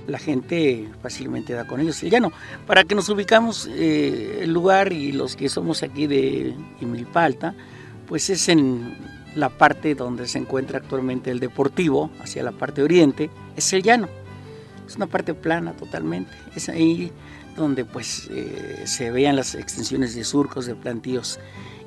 la 0.06 0.18
gente 0.18 0.88
fácilmente 1.02 1.52
da 1.54 1.66
con 1.66 1.80
ellos 1.80 2.00
el 2.02 2.10
llano. 2.10 2.30
Para 2.66 2.84
que 2.84 2.94
nos 2.94 3.08
ubicamos 3.08 3.66
el 3.66 4.52
lugar 4.52 4.92
y 4.92 5.12
los 5.12 5.34
que 5.34 5.48
somos 5.48 5.82
aquí 5.82 6.06
de 6.06 6.54
Imilpalta, 6.80 7.54
pues 8.06 8.28
es 8.28 8.48
en 8.50 8.94
la 9.34 9.48
parte 9.48 9.94
donde 9.94 10.28
se 10.28 10.38
encuentra 10.38 10.78
actualmente 10.78 11.30
el 11.30 11.40
deportivo, 11.40 12.10
hacia 12.20 12.42
la 12.42 12.52
parte 12.52 12.82
oriente, 12.82 13.30
es 13.56 13.72
el 13.72 13.82
llano. 13.82 14.08
Es 14.86 14.96
una 14.96 15.06
parte 15.06 15.34
plana 15.34 15.72
totalmente. 15.72 16.32
Es 16.54 16.68
ahí 16.68 17.10
donde 17.56 17.84
pues 17.84 18.28
eh, 18.30 18.82
se 18.86 19.10
veían 19.10 19.36
las 19.36 19.54
extensiones 19.54 20.14
de 20.14 20.24
surcos, 20.24 20.66
de 20.66 20.74
plantíos, 20.74 21.38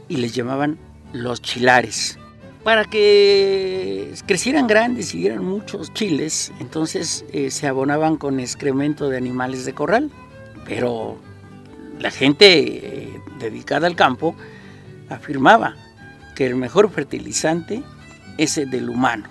y 0.07 0.17
les 0.17 0.33
llamaban 0.33 0.77
los 1.13 1.41
chilares. 1.41 2.17
Para 2.63 2.83
que 2.83 4.13
crecieran 4.25 4.67
grandes 4.67 5.13
y 5.13 5.19
dieran 5.19 5.45
muchos 5.45 5.93
chiles, 5.93 6.51
entonces 6.59 7.23
eh, 7.31 7.49
se 7.49 7.67
abonaban 7.67 8.17
con 8.17 8.39
excremento 8.39 9.09
de 9.09 9.17
animales 9.17 9.63
de 9.65 9.73
corral. 9.73 10.11
Pero 10.65 11.17
la 11.99 12.11
gente 12.11 12.47
eh, 12.57 13.21
dedicada 13.39 13.87
al 13.87 13.95
campo 13.95 14.35
afirmaba 15.09 15.75
que 16.37 16.45
el 16.45 16.55
mejor 16.55 16.91
fertilizante 16.91 17.81
es 18.37 18.59
el 18.59 18.69
del 18.69 18.91
humano. 18.91 19.27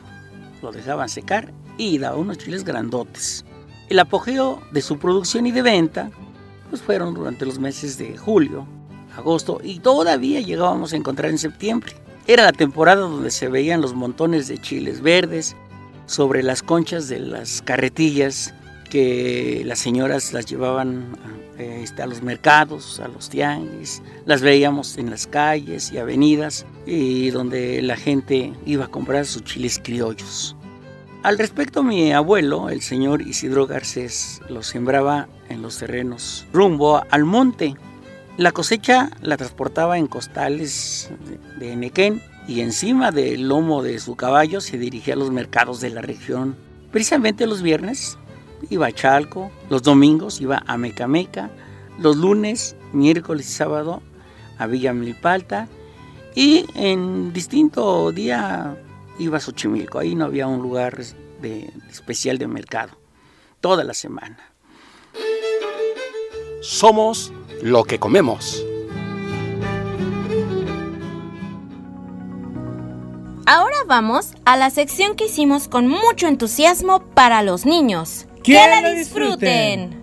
Lo 0.60 0.72
dejaban 0.72 1.08
secar 1.08 1.52
y 1.78 1.98
daba 1.98 2.16
unos 2.16 2.38
chiles 2.38 2.64
grandotes. 2.64 3.44
El 3.88 4.00
apogeo 4.00 4.60
de 4.72 4.82
su 4.82 4.98
producción 4.98 5.46
y 5.46 5.52
de 5.52 5.62
venta 5.62 6.10
pues 6.68 6.82
fueron 6.82 7.14
durante 7.14 7.46
los 7.46 7.60
meses 7.60 7.96
de 7.96 8.16
julio, 8.16 8.66
agosto 9.16 9.60
y 9.62 9.78
todavía 9.78 10.40
llegábamos 10.40 10.92
a 10.92 10.96
encontrar 10.96 11.30
en 11.30 11.38
septiembre. 11.38 11.92
Era 12.26 12.42
la 12.42 12.50
temporada 12.50 13.02
donde 13.02 13.30
se 13.30 13.46
veían 13.46 13.80
los 13.80 13.94
montones 13.94 14.48
de 14.48 14.58
chiles 14.58 15.00
verdes 15.00 15.54
sobre 16.06 16.42
las 16.42 16.60
conchas 16.60 17.08
de 17.08 17.20
las 17.20 17.62
carretillas 17.62 18.52
que 18.88 19.62
las 19.64 19.78
señoras 19.78 20.32
las 20.32 20.46
llevaban 20.46 21.16
este, 21.58 22.02
a 22.02 22.06
los 22.06 22.22
mercados, 22.22 23.00
a 23.00 23.08
los 23.08 23.30
tianguis, 23.30 24.02
las 24.26 24.42
veíamos 24.42 24.98
en 24.98 25.10
las 25.10 25.26
calles 25.26 25.90
y 25.92 25.98
avenidas 25.98 26.66
y 26.84 27.30
donde 27.30 27.80
la 27.82 27.96
gente 27.96 28.52
iba 28.66 28.86
a 28.86 28.88
comprar 28.88 29.24
sus 29.24 29.44
chiles 29.44 29.80
criollos. 29.82 30.56
Al 31.22 31.38
respecto, 31.38 31.82
mi 31.82 32.12
abuelo, 32.12 32.68
el 32.68 32.82
señor 32.82 33.22
Isidro 33.22 33.66
Garcés, 33.66 34.40
los 34.48 34.66
sembraba 34.66 35.28
en 35.48 35.62
los 35.62 35.78
terrenos 35.78 36.46
rumbo 36.52 37.02
al 37.10 37.24
monte. 37.24 37.74
La 38.36 38.52
cosecha 38.52 39.10
la 39.22 39.36
transportaba 39.36 39.98
en 39.98 40.06
costales 40.06 41.10
de 41.58 41.74
Nequén 41.74 42.22
y 42.46 42.60
encima 42.60 43.10
del 43.10 43.48
lomo 43.48 43.82
de 43.82 43.98
su 43.98 44.14
caballo 44.14 44.60
se 44.60 44.78
dirigía 44.78 45.14
a 45.14 45.16
los 45.16 45.30
mercados 45.30 45.80
de 45.80 45.90
la 45.90 46.02
región. 46.02 46.54
Precisamente 46.92 47.46
los 47.46 47.62
viernes 47.62 48.18
iba 48.70 48.86
a 48.86 48.92
Chalco, 48.92 49.50
los 49.70 49.82
domingos 49.82 50.40
iba 50.40 50.62
a 50.66 50.76
Mecameca, 50.76 51.50
los 51.98 52.16
lunes, 52.16 52.76
miércoles 52.92 53.48
y 53.48 53.52
sábado 53.52 54.02
a 54.58 54.66
Villa 54.66 54.92
Milpalta 54.92 55.68
y 56.34 56.66
en 56.74 57.32
distinto 57.32 58.12
día 58.12 58.76
iba 59.18 59.38
a 59.38 59.40
Xochimilco. 59.40 59.98
Ahí 59.98 60.14
no 60.14 60.26
había 60.26 60.46
un 60.46 60.62
lugar 60.62 60.98
de, 61.40 61.72
especial 61.90 62.38
de 62.38 62.46
mercado. 62.46 62.92
Toda 63.60 63.84
la 63.84 63.94
semana. 63.94 64.38
Somos 66.60 67.32
lo 67.62 67.84
que 67.84 67.98
comemos. 67.98 68.64
Ahora 73.48 73.76
vamos 73.86 74.32
a 74.44 74.56
la 74.56 74.70
sección 74.70 75.14
que 75.14 75.26
hicimos 75.26 75.68
con 75.68 75.86
mucho 75.86 76.26
entusiasmo 76.26 77.00
para 77.14 77.42
los 77.42 77.64
niños. 77.64 78.26
¡Que, 78.46 78.54
la 78.54 78.90
disfruten! 78.92 80.00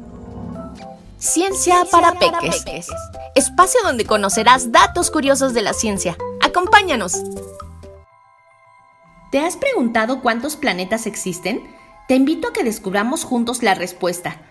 Ciencia 1.17 1.85
para 1.89 2.12
Peques. 2.12 2.89
Espacio 3.35 3.79
donde 3.85 4.05
conocerás 4.05 4.69
datos 4.73 5.12
curiosos 5.12 5.53
de 5.53 5.62
la 5.62 5.71
ciencia. 5.71 6.17
Acompáñanos. 6.41 7.23
¿Te 9.31 9.39
has 9.39 9.55
preguntado 9.55 10.19
cuántos 10.19 10.57
planetas 10.57 11.07
existen? 11.07 11.63
Te 12.09 12.15
invito 12.15 12.50
a 12.50 12.53
que 12.53 12.65
descubramos 12.65 13.23
juntos 13.23 13.63
la 13.63 13.75
respuesta. 13.75 14.41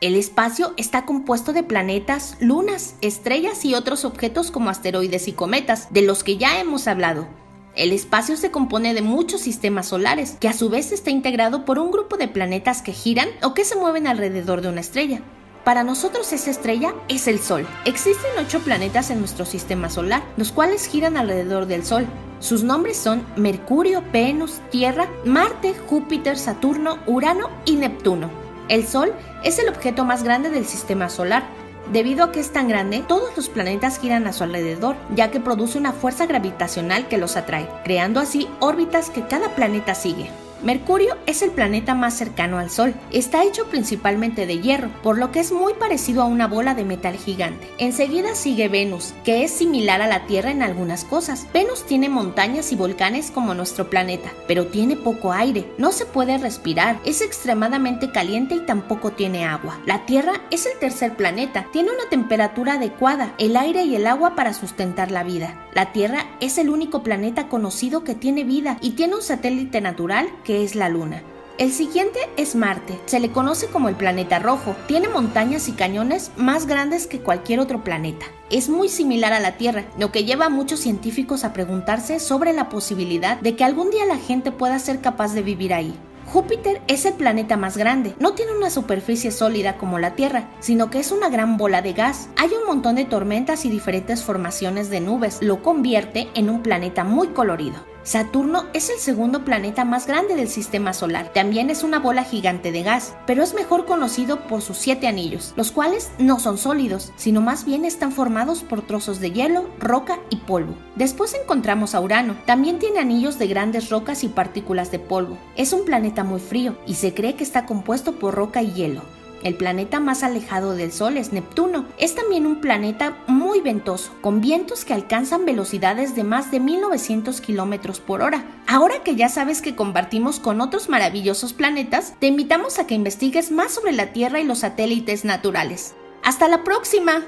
El 0.00 0.16
espacio 0.16 0.72
está 0.78 1.04
compuesto 1.04 1.52
de 1.52 1.62
planetas, 1.62 2.38
lunas, 2.40 2.94
estrellas 3.02 3.66
y 3.66 3.74
otros 3.74 4.06
objetos 4.06 4.50
como 4.50 4.70
asteroides 4.70 5.28
y 5.28 5.32
cometas, 5.32 5.92
de 5.92 6.00
los 6.00 6.24
que 6.24 6.38
ya 6.38 6.58
hemos 6.58 6.88
hablado. 6.88 7.28
El 7.74 7.92
espacio 7.92 8.36
se 8.36 8.50
compone 8.50 8.92
de 8.92 9.00
muchos 9.00 9.40
sistemas 9.40 9.86
solares, 9.86 10.36
que 10.38 10.48
a 10.48 10.52
su 10.52 10.68
vez 10.68 10.92
está 10.92 11.10
integrado 11.10 11.64
por 11.64 11.78
un 11.78 11.90
grupo 11.90 12.18
de 12.18 12.28
planetas 12.28 12.82
que 12.82 12.92
giran 12.92 13.28
o 13.42 13.54
que 13.54 13.64
se 13.64 13.76
mueven 13.76 14.06
alrededor 14.06 14.60
de 14.60 14.68
una 14.68 14.82
estrella. 14.82 15.22
Para 15.64 15.82
nosotros 15.82 16.30
esa 16.34 16.50
estrella 16.50 16.92
es 17.08 17.28
el 17.28 17.38
Sol. 17.38 17.66
Existen 17.86 18.30
ocho 18.38 18.60
planetas 18.60 19.10
en 19.10 19.20
nuestro 19.20 19.46
sistema 19.46 19.88
solar, 19.88 20.22
los 20.36 20.52
cuales 20.52 20.86
giran 20.86 21.16
alrededor 21.16 21.64
del 21.64 21.82
Sol. 21.82 22.04
Sus 22.40 22.62
nombres 22.62 22.98
son 22.98 23.24
Mercurio, 23.36 24.02
Venus, 24.12 24.60
Tierra, 24.70 25.08
Marte, 25.24 25.74
Júpiter, 25.88 26.36
Saturno, 26.36 26.98
Urano 27.06 27.48
y 27.64 27.76
Neptuno. 27.76 28.28
El 28.68 28.86
Sol 28.86 29.14
es 29.44 29.58
el 29.58 29.70
objeto 29.70 30.04
más 30.04 30.24
grande 30.24 30.50
del 30.50 30.66
sistema 30.66 31.08
solar, 31.08 31.44
Debido 31.90 32.24
a 32.24 32.32
que 32.32 32.40
es 32.40 32.52
tan 32.52 32.68
grande, 32.68 33.04
todos 33.06 33.36
los 33.36 33.48
planetas 33.48 33.98
giran 33.98 34.26
a 34.26 34.32
su 34.32 34.44
alrededor, 34.44 34.96
ya 35.14 35.30
que 35.30 35.40
produce 35.40 35.78
una 35.78 35.92
fuerza 35.92 36.26
gravitacional 36.26 37.08
que 37.08 37.18
los 37.18 37.36
atrae, 37.36 37.68
creando 37.84 38.20
así 38.20 38.48
órbitas 38.60 39.10
que 39.10 39.26
cada 39.26 39.54
planeta 39.54 39.94
sigue. 39.94 40.30
Mercurio 40.62 41.16
es 41.26 41.42
el 41.42 41.50
planeta 41.50 41.94
más 41.96 42.14
cercano 42.14 42.58
al 42.58 42.70
Sol. 42.70 42.94
Está 43.10 43.42
hecho 43.42 43.66
principalmente 43.66 44.46
de 44.46 44.60
hierro, 44.60 44.90
por 45.02 45.18
lo 45.18 45.32
que 45.32 45.40
es 45.40 45.50
muy 45.50 45.74
parecido 45.74 46.22
a 46.22 46.26
una 46.26 46.46
bola 46.46 46.76
de 46.76 46.84
metal 46.84 47.16
gigante. 47.16 47.68
Enseguida 47.78 48.36
sigue 48.36 48.68
Venus, 48.68 49.12
que 49.24 49.42
es 49.42 49.50
similar 49.50 50.00
a 50.02 50.06
la 50.06 50.24
Tierra 50.26 50.52
en 50.52 50.62
algunas 50.62 51.04
cosas. 51.04 51.48
Venus 51.52 51.84
tiene 51.84 52.08
montañas 52.08 52.70
y 52.70 52.76
volcanes 52.76 53.32
como 53.32 53.54
nuestro 53.54 53.90
planeta, 53.90 54.30
pero 54.46 54.68
tiene 54.68 54.94
poco 54.94 55.32
aire, 55.32 55.66
no 55.78 55.90
se 55.90 56.06
puede 56.06 56.38
respirar, 56.38 57.00
es 57.04 57.22
extremadamente 57.22 58.12
caliente 58.12 58.54
y 58.54 58.60
tampoco 58.60 59.10
tiene 59.10 59.44
agua. 59.44 59.80
La 59.84 60.06
Tierra 60.06 60.42
es 60.52 60.66
el 60.66 60.78
tercer 60.78 61.16
planeta, 61.16 61.66
tiene 61.72 61.90
una 61.90 62.08
temperatura 62.08 62.74
adecuada, 62.74 63.34
el 63.38 63.56
aire 63.56 63.82
y 63.82 63.96
el 63.96 64.06
agua 64.06 64.36
para 64.36 64.54
sustentar 64.54 65.10
la 65.10 65.24
vida. 65.24 65.66
La 65.74 65.92
Tierra 65.92 66.26
es 66.38 66.58
el 66.58 66.70
único 66.70 67.02
planeta 67.02 67.48
conocido 67.48 68.04
que 68.04 68.14
tiene 68.14 68.44
vida 68.44 68.78
y 68.80 68.90
tiene 68.90 69.16
un 69.16 69.22
satélite 69.22 69.80
natural 69.80 70.28
que 70.44 70.51
es 70.52 70.74
la 70.74 70.88
Luna. 70.88 71.22
El 71.58 71.70
siguiente 71.70 72.18
es 72.36 72.54
Marte. 72.54 72.98
Se 73.06 73.20
le 73.20 73.30
conoce 73.30 73.68
como 73.68 73.88
el 73.88 73.94
planeta 73.94 74.38
rojo. 74.38 74.74
Tiene 74.88 75.08
montañas 75.08 75.68
y 75.68 75.72
cañones 75.72 76.32
más 76.36 76.66
grandes 76.66 77.06
que 77.06 77.20
cualquier 77.20 77.60
otro 77.60 77.84
planeta. 77.84 78.26
Es 78.50 78.68
muy 78.68 78.88
similar 78.88 79.32
a 79.32 79.40
la 79.40 79.58
Tierra, 79.58 79.84
lo 79.98 80.10
que 80.10 80.24
lleva 80.24 80.46
a 80.46 80.50
muchos 80.50 80.80
científicos 80.80 81.44
a 81.44 81.52
preguntarse 81.52 82.20
sobre 82.20 82.52
la 82.52 82.68
posibilidad 82.68 83.38
de 83.38 83.54
que 83.54 83.64
algún 83.64 83.90
día 83.90 84.06
la 84.06 84.16
gente 84.16 84.50
pueda 84.50 84.78
ser 84.78 85.00
capaz 85.00 85.34
de 85.34 85.42
vivir 85.42 85.72
ahí. 85.74 85.94
Júpiter 86.26 86.80
es 86.88 87.04
el 87.04 87.12
planeta 87.12 87.58
más 87.58 87.76
grande. 87.76 88.14
No 88.18 88.32
tiene 88.32 88.56
una 88.56 88.70
superficie 88.70 89.30
sólida 89.30 89.76
como 89.76 89.98
la 89.98 90.14
Tierra, 90.14 90.48
sino 90.60 90.88
que 90.88 91.00
es 91.00 91.12
una 91.12 91.28
gran 91.28 91.58
bola 91.58 91.82
de 91.82 91.92
gas. 91.92 92.30
Hay 92.38 92.50
un 92.58 92.66
montón 92.66 92.96
de 92.96 93.04
tormentas 93.04 93.66
y 93.66 93.68
diferentes 93.68 94.22
formaciones 94.22 94.88
de 94.88 95.00
nubes. 95.00 95.38
Lo 95.42 95.62
convierte 95.62 96.28
en 96.34 96.48
un 96.48 96.62
planeta 96.62 97.04
muy 97.04 97.28
colorido. 97.28 97.91
Saturno 98.04 98.64
es 98.72 98.90
el 98.90 98.98
segundo 98.98 99.44
planeta 99.44 99.84
más 99.84 100.08
grande 100.08 100.34
del 100.34 100.48
sistema 100.48 100.92
solar. 100.92 101.32
También 101.32 101.70
es 101.70 101.84
una 101.84 102.00
bola 102.00 102.24
gigante 102.24 102.72
de 102.72 102.82
gas, 102.82 103.14
pero 103.26 103.44
es 103.44 103.54
mejor 103.54 103.86
conocido 103.86 104.40
por 104.48 104.60
sus 104.60 104.76
siete 104.76 105.06
anillos, 105.06 105.52
los 105.56 105.70
cuales 105.70 106.10
no 106.18 106.40
son 106.40 106.58
sólidos, 106.58 107.12
sino 107.16 107.40
más 107.40 107.64
bien 107.64 107.84
están 107.84 108.10
formados 108.10 108.64
por 108.64 108.82
trozos 108.82 109.20
de 109.20 109.30
hielo, 109.30 109.68
roca 109.78 110.18
y 110.30 110.36
polvo. 110.36 110.74
Después 110.96 111.34
encontramos 111.34 111.94
a 111.94 112.00
Urano. 112.00 112.36
También 112.44 112.80
tiene 112.80 112.98
anillos 112.98 113.38
de 113.38 113.46
grandes 113.46 113.88
rocas 113.88 114.24
y 114.24 114.28
partículas 114.28 114.90
de 114.90 114.98
polvo. 114.98 115.38
Es 115.56 115.72
un 115.72 115.84
planeta 115.84 116.24
muy 116.24 116.40
frío 116.40 116.76
y 116.86 116.94
se 116.94 117.14
cree 117.14 117.36
que 117.36 117.44
está 117.44 117.66
compuesto 117.66 118.18
por 118.18 118.34
roca 118.34 118.62
y 118.62 118.72
hielo. 118.72 119.02
El 119.42 119.56
planeta 119.56 119.98
más 119.98 120.22
alejado 120.22 120.74
del 120.76 120.92
Sol 120.92 121.16
es 121.16 121.32
Neptuno. 121.32 121.86
Es 121.98 122.14
también 122.14 122.46
un 122.46 122.60
planeta 122.60 123.16
muy 123.26 123.60
ventoso, 123.60 124.14
con 124.20 124.40
vientos 124.40 124.84
que 124.84 124.94
alcanzan 124.94 125.44
velocidades 125.44 126.14
de 126.14 126.22
más 126.22 126.52
de 126.52 126.60
1900 126.60 127.40
kilómetros 127.40 127.98
por 127.98 128.22
hora. 128.22 128.44
Ahora 128.68 129.02
que 129.02 129.16
ya 129.16 129.28
sabes 129.28 129.60
que 129.60 129.74
compartimos 129.74 130.38
con 130.38 130.60
otros 130.60 130.88
maravillosos 130.88 131.52
planetas, 131.52 132.14
te 132.20 132.28
invitamos 132.28 132.78
a 132.78 132.86
que 132.86 132.94
investigues 132.94 133.50
más 133.50 133.72
sobre 133.72 133.92
la 133.92 134.12
Tierra 134.12 134.38
y 134.38 134.44
los 134.44 134.60
satélites 134.60 135.24
naturales. 135.24 135.94
¡Hasta 136.22 136.46
la 136.46 136.62
próxima! 136.62 137.24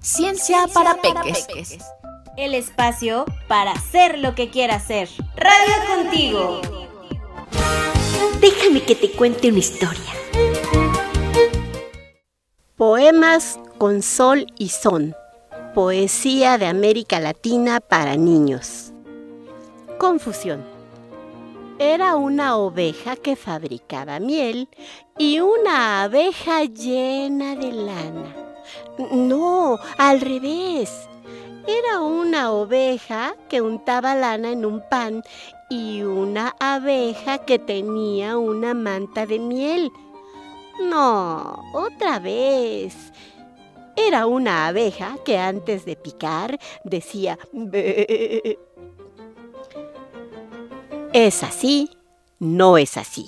Ciencia 0.00 0.68
para 0.72 0.94
peques. 1.02 1.78
El 2.36 2.54
espacio 2.54 3.24
para 3.48 3.72
hacer 3.72 4.18
lo 4.18 4.36
que 4.36 4.50
quiera 4.50 4.76
hacer. 4.76 5.08
Radio 5.34 5.96
contigo. 5.96 6.85
Déjame 8.46 8.80
que 8.84 8.94
te 8.94 9.10
cuente 9.10 9.48
una 9.48 9.58
historia. 9.58 10.12
Poemas 12.76 13.58
con 13.76 14.02
sol 14.02 14.46
y 14.56 14.68
son. 14.68 15.16
Poesía 15.74 16.56
de 16.56 16.66
América 16.66 17.18
Latina 17.18 17.80
para 17.80 18.14
niños. 18.16 18.92
Confusión. 19.98 20.64
Era 21.80 22.14
una 22.14 22.56
oveja 22.56 23.16
que 23.16 23.34
fabricaba 23.34 24.20
miel 24.20 24.68
y 25.18 25.40
una 25.40 26.04
abeja 26.04 26.62
llena 26.66 27.56
de 27.56 27.72
lana. 27.72 28.32
No, 29.10 29.76
al 29.98 30.20
revés. 30.20 30.92
Era 31.66 32.00
una 32.00 32.52
oveja 32.52 33.34
que 33.48 33.60
untaba 33.60 34.14
lana 34.14 34.52
en 34.52 34.64
un 34.64 34.88
pan 34.88 35.24
y 35.68 36.02
una 36.02 36.54
abeja 36.60 37.38
que 37.38 37.58
tenía 37.58 38.38
una 38.38 38.74
manta 38.74 39.26
de 39.26 39.38
miel. 39.38 39.90
No, 40.80 41.64
otra 41.72 42.18
vez. 42.18 43.12
Era 43.96 44.26
una 44.26 44.66
abeja 44.68 45.16
que 45.24 45.38
antes 45.38 45.84
de 45.84 45.96
picar 45.96 46.58
decía... 46.84 47.38
Es 51.12 51.42
así, 51.42 51.90
no 52.38 52.76
es 52.76 52.96
así. 52.98 53.26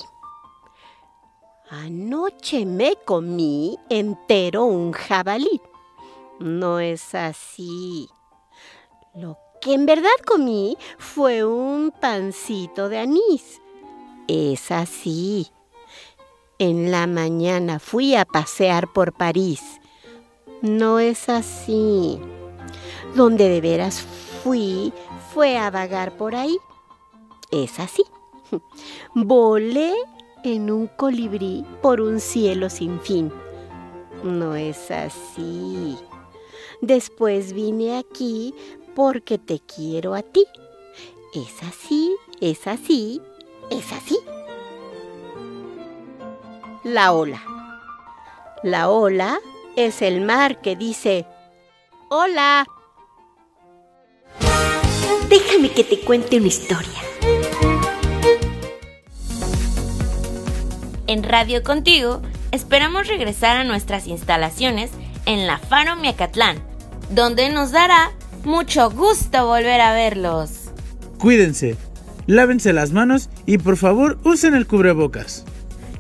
Anoche 1.71 2.67
me 2.67 2.97
comí 3.05 3.79
entero 3.89 4.65
un 4.65 4.93
jabalí. 4.93 5.61
No 6.39 6.81
es 6.81 7.15
así. 7.15 8.09
Lo 9.15 9.39
que 9.61 9.75
en 9.75 9.87
verdad 9.87 10.11
comí 10.27 10.77
fue 10.99 11.45
un 11.45 11.91
pancito 11.91 12.89
de 12.89 12.99
anís. 12.99 13.61
Es 14.27 14.71
así. 14.71 15.49
En 16.59 16.91
la 16.91 17.07
mañana 17.07 17.79
fui 17.79 18.15
a 18.15 18.25
pasear 18.25 18.93
por 18.93 19.13
París. 19.13 19.81
No 20.61 20.99
es 20.99 21.29
así. 21.29 22.19
Donde 23.15 23.49
de 23.49 23.61
veras 23.61 24.01
fui 24.43 24.93
fue 25.33 25.57
a 25.57 25.71
vagar 25.71 26.17
por 26.17 26.35
ahí. 26.35 26.57
Es 27.51 27.79
así. 27.79 28.05
Volé 29.15 29.93
en 30.45 30.71
un 30.71 30.87
colibrí 30.89 31.65
por 31.81 32.01
un 32.01 32.21
cielo 32.21 32.71
sin 32.71 33.01
fin. 33.01 33.33
No 34.23 34.55
es 34.55 34.91
así. 34.91 35.97
Después 36.81 37.53
vine 37.53 37.99
aquí 37.99 38.55
porque 38.99 39.39
te 39.39 39.61
quiero 39.61 40.17
a 40.17 40.23
ti. 40.23 40.45
Es 41.33 41.63
así, 41.63 42.17
es 42.41 42.67
así, 42.67 43.23
es 43.71 43.93
así. 43.93 44.19
La 46.83 47.13
ola. 47.13 47.41
La 48.65 48.91
ola 48.91 49.39
es 49.77 50.03
el 50.03 50.21
mar 50.21 50.61
que 50.61 50.75
dice, 50.75 51.27
hola. 52.11 52.67
Déjame 55.29 55.71
que 55.71 55.85
te 55.85 56.01
cuente 56.01 56.39
una 56.39 56.49
historia. 56.49 57.01
En 61.07 61.23
Radio 61.23 61.63
Contigo 61.63 62.21
esperamos 62.51 63.07
regresar 63.07 63.59
a 63.59 63.63
nuestras 63.63 64.09
instalaciones 64.09 64.91
en 65.25 65.47
la 65.47 65.59
Faro 65.59 65.95
Miacatlán, 65.95 66.61
donde 67.11 67.49
nos 67.51 67.71
dará 67.71 68.18
mucho 68.45 68.91
gusto 68.91 69.47
volver 69.47 69.81
a 69.81 69.93
verlos. 69.93 70.71
Cuídense, 71.19 71.77
lávense 72.27 72.73
las 72.73 72.93
manos 72.93 73.31
y 73.47 73.59
por 73.59 73.77
favor 73.77 74.19
usen 74.25 74.55
el 74.55 74.67
cubrebocas. 74.67 75.45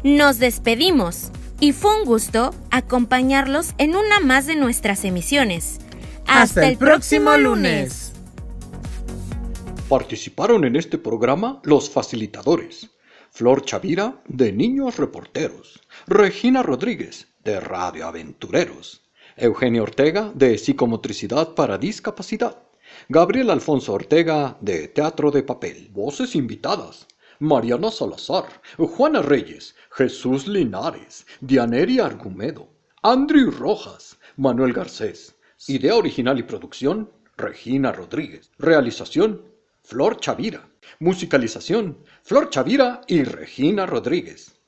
Nos 0.04 0.38
despedimos 0.38 1.30
y 1.60 1.72
fue 1.72 1.98
un 1.98 2.04
gusto 2.04 2.54
acompañarlos 2.70 3.74
en 3.78 3.96
una 3.96 4.20
más 4.20 4.46
de 4.46 4.56
nuestras 4.56 5.04
emisiones. 5.04 5.80
Hasta, 6.26 6.68
el 6.68 6.76
próximo 6.76 7.36
lunes. 7.36 8.12
Participaron 9.88 10.64
en 10.64 10.76
este 10.76 10.98
programa 10.98 11.60
los 11.64 11.90
facilitadores. 11.90 12.90
Flor 13.30 13.64
Chavira, 13.64 14.20
de 14.26 14.52
Niños 14.52 14.98
Reporteros. 14.98 15.80
Regina 16.06 16.62
Rodríguez, 16.62 17.28
de 17.44 17.60
Radio 17.60 18.06
Aventureros. 18.06 19.07
Eugenio 19.38 19.84
Ortega, 19.84 20.32
de 20.34 20.58
Psicomotricidad 20.58 21.54
para 21.54 21.78
Discapacidad. 21.78 22.62
Gabriel 23.08 23.50
Alfonso 23.50 23.92
Ortega, 23.92 24.56
de 24.60 24.88
Teatro 24.88 25.30
de 25.30 25.42
Papel. 25.42 25.88
Voces 25.92 26.34
invitadas. 26.34 27.06
Mariana 27.40 27.90
Salazar, 27.92 28.46
Juana 28.76 29.22
Reyes, 29.22 29.76
Jesús 29.92 30.48
Linares, 30.48 31.24
Dianeria 31.40 32.06
Argumedo, 32.06 32.68
Andrew 33.02 33.52
Rojas, 33.52 34.18
Manuel 34.36 34.72
Garcés. 34.72 35.36
Idea 35.68 35.94
original 35.94 36.38
y 36.38 36.42
producción, 36.42 37.10
Regina 37.36 37.92
Rodríguez. 37.92 38.50
Realización, 38.58 39.42
Flor 39.82 40.18
Chavira. 40.18 40.68
Musicalización, 40.98 41.98
Flor 42.22 42.50
Chavira 42.50 43.02
y 43.06 43.22
Regina 43.22 43.86
Rodríguez. 43.86 44.58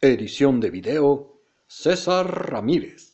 Edición 0.00 0.60
de 0.60 0.70
video, 0.70 1.40
César 1.66 2.50
Ramírez. 2.50 3.12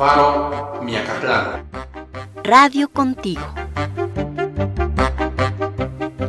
Faro 0.00 0.80
Miacatlán. 0.82 1.68
Radio 2.42 2.88
contigo. 2.88 3.44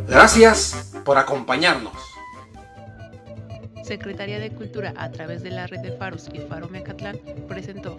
Gracias 0.06 0.92
por 1.06 1.16
acompañarnos. 1.16 1.94
Secretaría 3.82 4.38
de 4.40 4.50
Cultura 4.50 4.92
a 4.98 5.10
través 5.10 5.42
de 5.42 5.52
la 5.52 5.66
red 5.66 5.80
de 5.80 5.92
Faros 5.92 6.28
y 6.34 6.40
Faro 6.40 6.68
Mecatlán 6.68 7.18
presentó 7.48 7.98